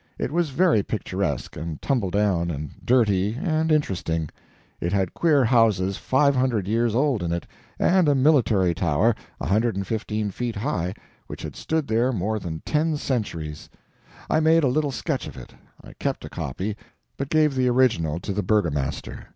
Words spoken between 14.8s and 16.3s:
sketch of it. I kept a